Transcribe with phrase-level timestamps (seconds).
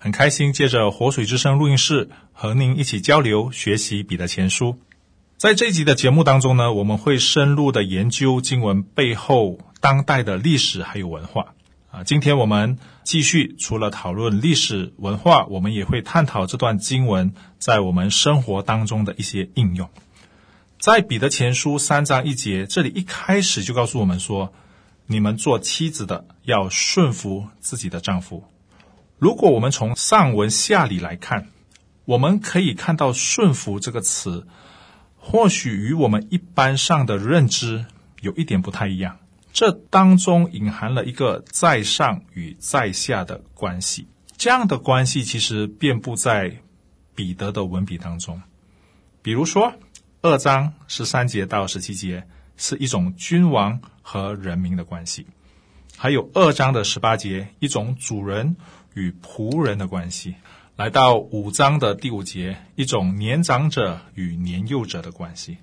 [0.00, 4.78] 很开心，借着活水之声录音室和您一起交流学习彼得前书。
[5.36, 11.54] 在这一集的节目当中呢，我们会深入的研究经文背后当代的历史还有文化。
[11.90, 19.88] 啊，今天我们继续除了讨论历史文化，我们也会探讨这段经文在我们生活当中的一些应用。
[20.78, 24.52] 在彼得前书三章一节，这里一开始就告诉我们说
[25.08, 28.44] ：“你们做妻子的要顺服自己的丈夫。”
[29.18, 31.48] 如果我们从上文下理来看，
[32.04, 34.46] 我们可以看到“顺服”这个词，
[35.16, 37.84] 或许与我们一般上的认知
[38.20, 39.18] 有一点不太一样。
[39.52, 46.56] 这当中隐含了一个在上与在下的关系，这样的关系其实遍布在
[47.16, 48.40] 彼得的文笔当中。
[49.20, 49.74] 比如说，
[50.22, 52.24] 二章十三节到十七节
[52.56, 55.26] 是一种君王和人民的关系，
[55.96, 58.54] 还有二章的十八节一种主人。
[58.98, 60.34] 与仆人的关系，
[60.74, 65.58] 来到五章的第五节，一种年长者与年幼者的关系。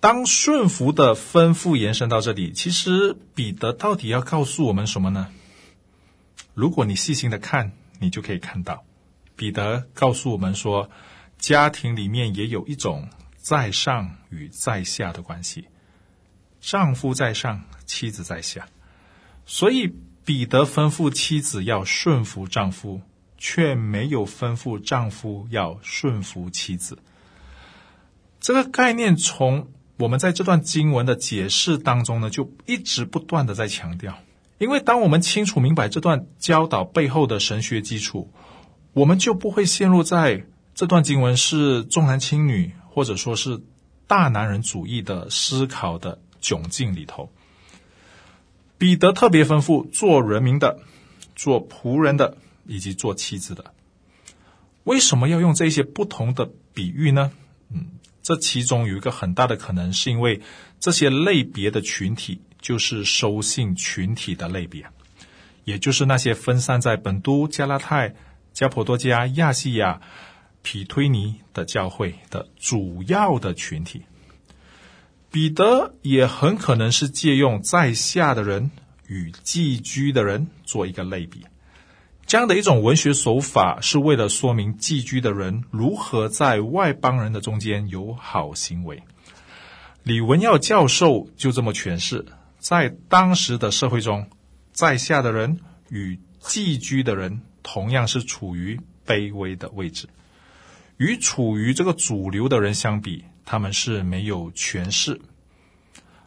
[0.00, 5.28] 当顺服的吩咐延伸到这里，其实彼得到底要告诉我们什么呢？
[6.54, 8.84] 如果你细心的看，你就可以看到，
[9.36, 10.88] 彼得告诉我们说，
[11.38, 15.66] 家庭里面也有一种在上与在下的关系，
[16.62, 18.66] 丈夫在上，妻子在下，
[19.44, 19.92] 所以。
[20.24, 23.02] 彼得吩咐妻子要顺服丈夫，
[23.36, 26.98] 却没有吩咐丈夫要顺服妻子。
[28.40, 29.68] 这个概念从
[29.98, 34.18] 我们在这段经文的解释当中呢，就一直不断的在强调。
[34.58, 38.32] 因为当我们清楚明白这段教导背后的神学基础，
[38.92, 43.60] 我们就不会陷入在这段经文是重男轻女，或者说是
[44.06, 47.30] 大男人主义的思考的窘境里头。
[48.78, 50.80] 彼得特别吩咐做人民的、
[51.34, 52.36] 做仆人的
[52.66, 53.72] 以及做妻子的。
[54.84, 57.32] 为什么要用这些不同的比喻呢？
[57.70, 57.86] 嗯，
[58.22, 60.42] 这其中有一个很大的可能，是因为
[60.80, 64.86] 这些类别的群体就是收信群体的类别，
[65.64, 68.14] 也就是那些分散在本都、加拉太、
[68.52, 70.02] 加婆多加、亚细亚、
[70.62, 74.02] 皮推尼的教会的主要的群体。
[75.34, 78.70] 彼得也很可能是借用在下的人
[79.08, 81.44] 与寄居的人做一个类比，
[82.24, 89.02] 这样的一种文学手法是为了说明寄居的人如何在外邦人的中间有好行为。
[90.04, 92.24] 李文耀教授就这么诠释：
[92.60, 94.30] 在当时的社会中，
[94.72, 95.58] 在下的人
[95.88, 100.08] 与寄居的人同样是处于卑微的位置，
[100.96, 103.24] 与处于这个主流的人相比。
[103.46, 105.20] 他们是没有权势，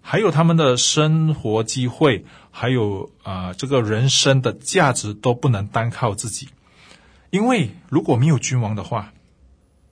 [0.00, 6.48] 还有他们的生活机会，还有啊、这个人生的价值都不能单靠自己。
[7.30, 9.12] 因为如果没有君王的话，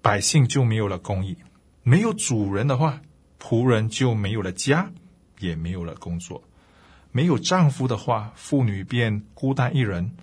[0.00, 1.36] 百姓就没有了公义；
[1.84, 3.00] 没有主人的话，
[3.40, 4.90] 仆人就没有了家，
[5.38, 6.42] 也没有了工作；
[7.12, 10.16] 没有丈夫的话，妇女便孤单一人，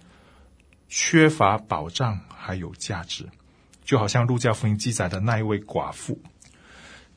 [0.90, 3.26] 缺乏保障，还有价值。
[3.90, 6.22] 就好像路加福音记载的那一位寡妇。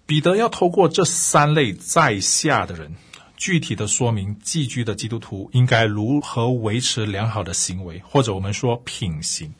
[0.06, 2.94] 彼得要透过这三类在下的人，
[3.36, 9.52] 具体的说明寄居的基督徒应该如何维持良好的行为，或者我们说品行。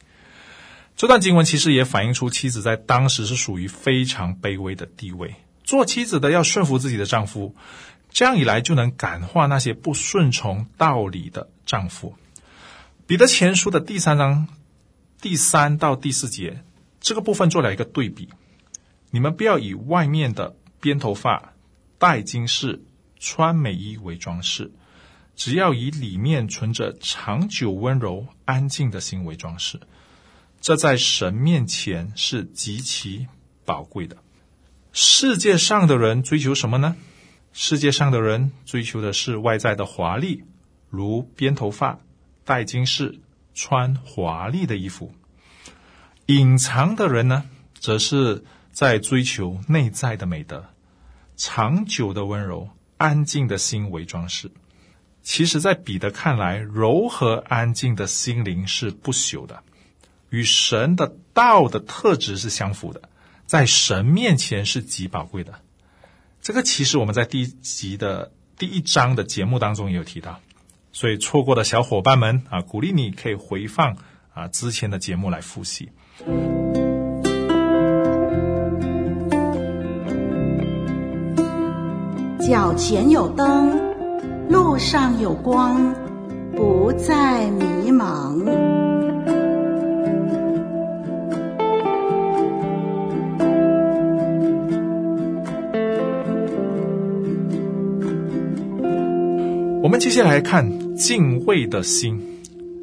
[0.96, 5.34] 这段经文其实也反映出妻子在当时是属于非常卑微的地位。
[5.64, 7.54] 做妻子的要顺服自己的丈夫，
[8.08, 12.14] 这样一来就能感化那些不顺从道理的丈夫。
[13.06, 14.48] 彼得前书的第三章
[15.20, 16.64] 第三到第四节
[17.02, 18.30] 这个部分做了一个对比。
[19.10, 21.52] 你们不要以外面的编头发、
[21.98, 22.82] 戴金饰、
[23.18, 24.72] 穿美衣为装饰，
[25.36, 29.80] 只要以里面存着长久温柔、安静的心为装饰。
[30.60, 33.26] 这在神面前是极其
[33.64, 34.16] 宝贵的。
[34.92, 36.96] 世界上的人追求什么呢？
[37.52, 40.44] 世界上的人追求的是外在的华丽，
[40.88, 41.98] 如编头发、
[42.44, 43.18] 戴金饰、
[43.52, 45.12] 穿华丽的衣服。
[46.36, 47.44] 隐藏的人呢，
[47.78, 48.44] 则是。
[48.72, 50.64] 在追求内在的美德，
[51.36, 54.50] 长久的温柔，安静的心为装饰。
[55.22, 59.62] 其实，在彼得看来，柔和安静的心灵是不朽的，
[60.30, 63.10] 与神的道的特质是相符的。
[63.44, 65.60] 在神面前是极宝贵的。
[66.40, 70.40] 这个其实我们在第一集的第一章的节目当中也有提到，
[70.92, 73.98] 所以错过的小伙伴们啊，鼓励你可以回放
[74.32, 75.90] 啊之前的节目来复习。
[82.40, 83.80] 脚前有灯，
[84.48, 85.94] 路上有光，
[86.54, 88.38] 不再迷茫。
[99.82, 102.20] 我们接下来看敬畏的心，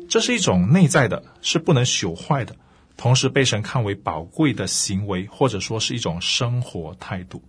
[0.07, 2.55] 这是一种内在的，是不能朽坏的，
[2.99, 7.41] 同时被神看为宝贵的行为，或者说是一种生活态度。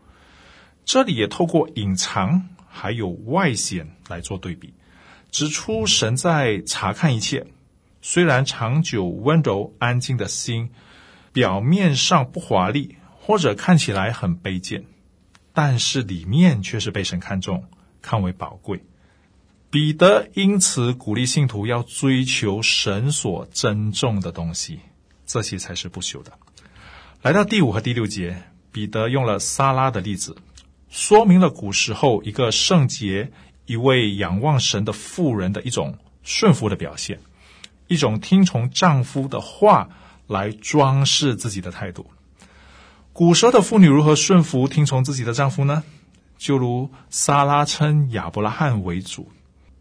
[0.85, 4.73] 这里也透过隐藏还有外显来做对比，
[5.33, 7.49] 指出神在查看一切。
[8.01, 10.71] 虽然长久温柔安静的心，
[11.33, 14.85] 表面上不华丽，或者看起来很卑贱，
[15.53, 17.65] 但是里面却是被神看重，
[18.01, 18.85] 看为宝贵。
[19.69, 24.79] 彼得因此鼓励信徒要追求神所珍重的东西，
[25.31, 26.33] 这些才是不朽的。
[27.23, 28.43] 来到第五和第六节，
[28.73, 30.37] 彼得用了撒拉的例子，
[30.89, 33.31] 说明了古时候一个圣洁、
[33.67, 37.21] 一位仰望神的妇人的一种顺服的表现，
[37.87, 39.89] 一种听从丈夫的话
[40.27, 42.11] 来装饰自己的态度。
[43.13, 45.85] 古时候的妇女如何顺服听从自己的丈夫呢？
[46.39, 49.31] 就如撒拉称亚伯拉罕为主。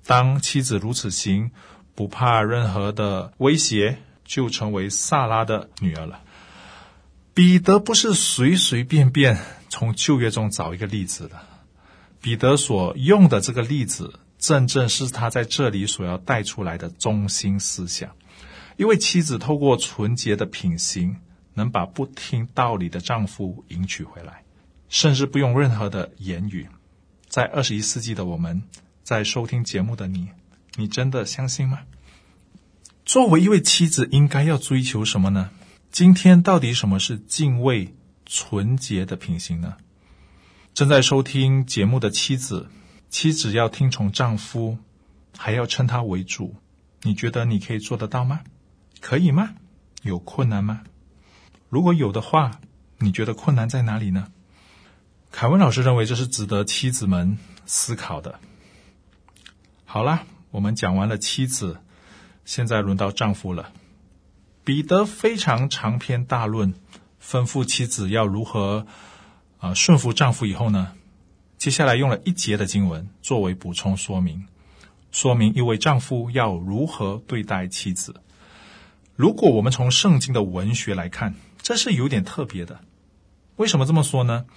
[0.05, 1.51] 当妻子如此行，
[1.95, 3.99] 不怕任何的威胁，
[4.29, 6.21] 就成为撒拉的女儿了。
[7.33, 9.39] 彼得不是随随便便
[9.69, 11.41] 从旧约中找一个例子的，
[12.21, 18.11] 彼得所用的这个例子，正正是他在这里所要带出来的中心思想。
[18.77, 21.17] 一位妻子透过纯洁的品行，
[21.55, 24.43] 能把不听道理的丈夫迎娶回来，
[24.89, 26.69] 甚至不用任何的言语。
[27.27, 28.61] 在二十一世纪的我们。
[29.01, 30.27] 在收听节目的你，
[30.75, 31.79] 你真的相信吗？
[33.09, 35.49] 作为一位妻子，应该要追求什么呢？
[35.89, 37.95] 今天到底什么是敬畏、
[38.27, 39.77] 纯洁的品行呢？
[40.75, 42.69] 正在收听节目的妻子，
[43.09, 44.77] 妻子要听从丈夫，
[45.35, 46.53] 还要称他为主，
[47.01, 48.41] 你觉得你可以做得到吗？
[49.01, 49.55] 可以吗？
[50.03, 50.83] 有困难吗？
[51.67, 52.61] 如果有的话，
[52.99, 54.31] 你觉得困难在哪里呢？
[55.31, 58.39] 凯文老师认为这是值得妻子们思考的。
[59.85, 61.79] 好了，我们讲完了妻子，
[62.49, 63.71] 现在轮到丈夫了。
[64.63, 66.73] 彼得非常长篇大论，
[67.23, 68.87] 吩咐妻子要如何
[69.59, 70.47] 啊、呃、顺服丈夫。
[70.47, 70.93] 以后呢，
[71.59, 74.47] 接下来用了一节的经文作为补充说明，
[75.11, 78.15] 说明一位丈夫要如何对待妻子。
[79.15, 82.79] 如果我们从圣经的文学来看，这是有点特别的。
[83.57, 84.47] 为什么这么说呢？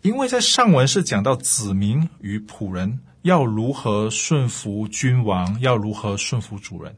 [0.00, 3.00] 因为在上文是讲到子民与仆人。
[3.24, 5.58] 要如何顺服君王？
[5.58, 6.94] 要如何顺服主人？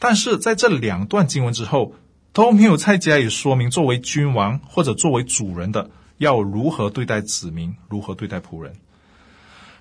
[0.00, 1.94] 但是在这两段经文之后
[2.32, 5.88] 都没有再加以说明，作为君王或者作为主人的
[6.18, 8.74] 要如何对待子民，如何对待仆人。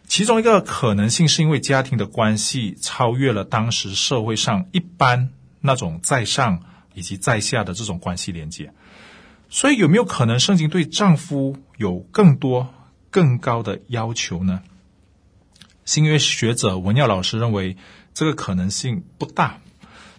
[0.07, 5.29] 其中一个可能性是因为家庭的关系超越了当时社会上一般
[5.59, 6.61] 那种在上
[6.93, 8.71] 以及在下的这种关系连接，
[9.49, 12.67] 所以有没有可能圣经对丈夫有更多
[13.09, 14.61] 更高的要求呢？
[15.89, 17.75] 新约学者文耀老师认为，
[18.13, 19.59] 这个可能性不大。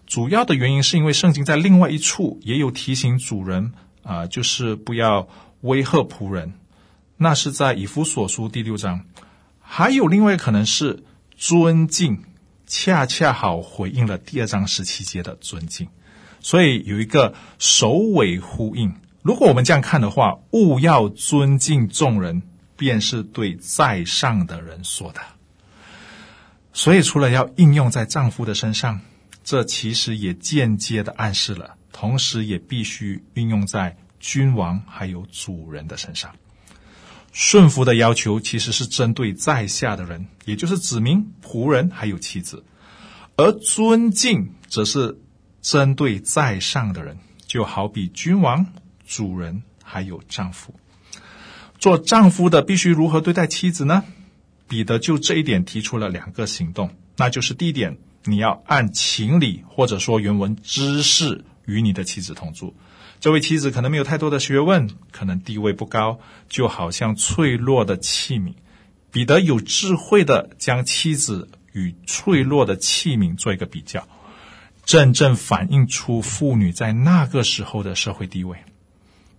[0.05, 3.73] 主要的原因是因为圣经在另外一处也有提醒主人
[4.03, 5.29] 啊、就是不要
[5.61, 6.55] 威吓仆人。
[7.17, 9.05] 那是在以弗所书第六章。
[9.61, 11.05] 还有另外可能是
[11.37, 12.25] 尊敬，
[12.67, 15.87] 恰恰好回应了第二章十七节的尊敬。
[16.41, 18.93] 所以有一个首尾呼应。
[19.23, 22.43] 如果我们这样看的话，勿要尊敬众人，
[22.77, 25.21] 便是对在上的人说的。
[26.73, 29.01] 所以，除了要应用在丈夫的身上，
[29.43, 36.35] 这其实也间接的暗示了，同时也必须运用在君王还有主人的身上。
[37.33, 42.63] 顺服的要求其实是针对在下的人，也就是子民、仆人还有妻子；
[43.37, 45.19] 而尊敬则是
[45.61, 48.67] 针对在上的人，就好比君王、
[49.07, 50.75] 主人还有丈夫。
[51.79, 54.05] 做丈夫的必须如何对待妻子呢？
[54.71, 62.73] 彼得就这一点提出了两个行动，那就是第一点，你要按情理或者说原文知识与你的妻子同住。
[63.19, 68.55] 这位妻子可能没有太多的学问，可能地位不高，就好像脆弱的器皿。
[69.11, 74.07] 彼得有智慧的将妻子与脆弱的器皿做一个比较，
[74.85, 78.57] 真正反映出妇女在那个时候的社会地位。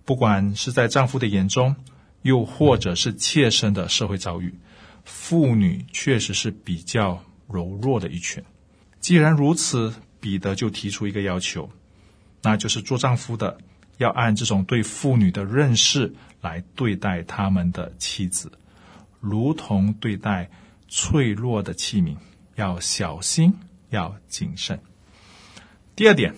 [0.04, 1.74] 不管是在丈夫的眼中，
[2.20, 4.54] 又或者是切身的社会遭遇，
[5.04, 8.42] 妇女确实是比较柔弱的一群。
[9.00, 11.70] 既然如此，彼得就提出一个要求，
[12.42, 13.58] 那就是做丈夫的
[13.98, 18.52] 要按这种对妇女的认识来对待他们的妻子，
[19.20, 20.50] 如同对待
[20.88, 22.16] 脆弱的器皿，
[22.54, 23.52] 要小心，
[23.90, 24.80] 要谨慎。
[25.96, 26.34] 第二点，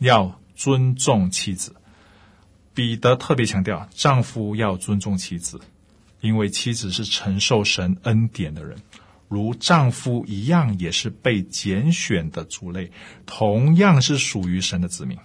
[0.00, 1.74] 要尊重妻子。
[2.74, 5.60] 彼得特别强调，丈夫要尊重妻子，
[6.24, 8.78] 因为妻子是承受神恩典的人，
[9.28, 12.90] 如丈夫一样，也是被拣选的族类，
[13.26, 15.18] 同样是属于神的子民。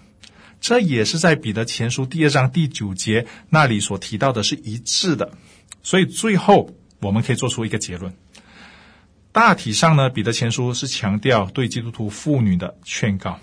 [0.60, 5.32] 这也是在彼得前书第二章第九节那里所提到的，是一致的。
[5.82, 8.14] 所以最后我们可以做出一个结论：
[9.32, 13.40] 大体上呢，彼得前书是强调对基督徒妇女的劝告。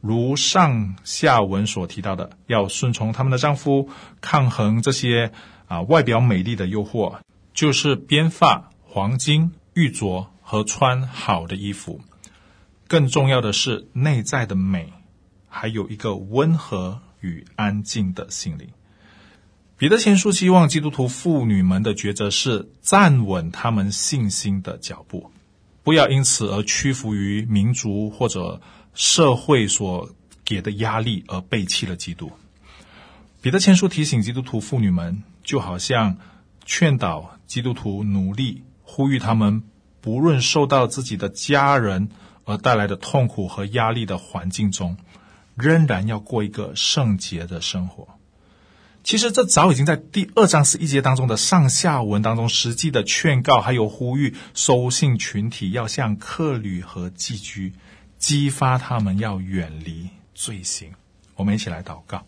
[0.00, 3.88] 如上下文所提到的，要顺从他们的丈夫，
[4.20, 5.32] 抗衡这些
[5.74, 7.18] 啊外表美丽的诱惑，
[7.52, 12.00] 就是编发、黄金、玉镯和穿好的衣服。
[12.86, 14.92] 更重要的是内在的美，
[15.48, 18.68] 还有一个温和与安静的心灵。
[19.76, 25.30] 彼得前书希望基督徒妇女们的抉择是站稳他们信心的脚步，
[25.82, 28.60] 不要因此而屈服于民族或者。
[28.96, 30.08] 社会所
[30.44, 32.30] 给的压力而背弃了基督。
[33.44, 36.16] 彼得前书提醒基督徒妇女们，就好像
[36.64, 39.62] 劝导基督徒努力呼吁他们，
[40.00, 42.08] 不论受到自己的家人
[42.46, 44.96] 而带来的痛苦和压力的环境中，
[45.56, 48.18] 仍然要过一个圣洁的生活。
[49.02, 57.74] 其实这早已经在第二章十一节当中的上下文当中实际的劝告，还有呼吁收信群体要向客旅和寄居。
[58.16, 60.92] 激发他们要远离罪行。
[61.34, 62.24] 我们一起来祷告，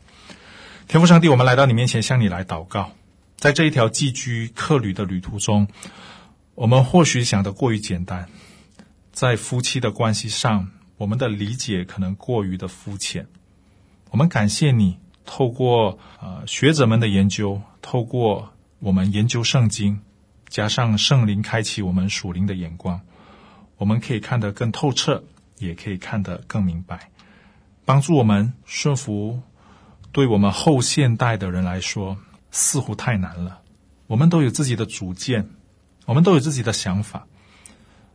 [0.88, 2.92] 天父上帝，我们来到你面前，向你来祷告。
[3.36, 5.66] 在这一条寄居客旅的旅途中，
[6.54, 8.28] 我们或许想得过于简单，
[9.10, 13.26] 在夫妻的关系上，我们的理解可能过于的肤浅。
[14.10, 20.00] 我们感谢你，透过呃学者们的研究，透过我们研究圣经，
[20.48, 23.00] 加上圣灵开启我们属灵的眼光，
[23.76, 25.24] 我们可以看得更透彻。
[25.58, 27.10] 也可以看得更明白，
[27.86, 29.40] 帮助我们顺服。
[30.12, 32.16] 对我们后现代的人来说，
[32.50, 33.60] 似乎太难了。
[34.06, 35.50] 我们都有自己的主见，
[36.06, 37.26] 我们都有自己的想法。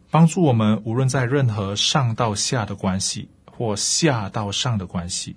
[0.09, 5.35] 帮助我们，无论在任何上到下的关系，或下到上的关系，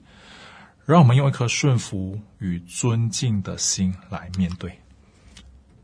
[0.85, 4.81] 让我们用一颗顺服与尊敬的心来面对。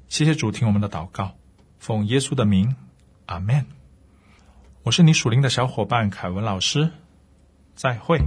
[0.08, 1.36] 谢谢主，听我们的祷告，
[1.78, 2.74] 奉耶稣的名，
[3.26, 3.66] 阿门。
[4.82, 6.90] 我是你属灵的小伙伴凯文老师，
[7.74, 8.20] 再会。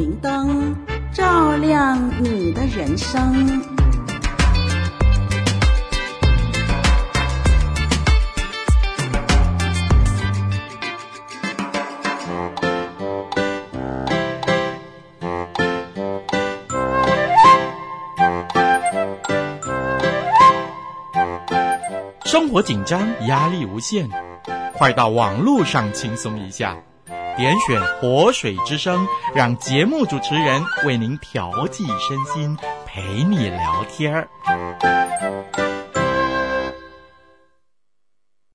[0.00, 0.74] 明灯，
[1.12, 3.62] 照亮你的人生。
[22.24, 24.08] 生活紧张，压力无限，
[24.78, 26.78] 快到网络上轻松一下，
[27.40, 32.54] 点选活水之声，让节目主持人为您调剂身心，
[32.84, 35.79] 陪你聊天儿。